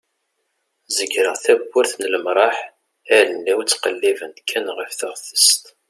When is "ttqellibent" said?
3.63-4.37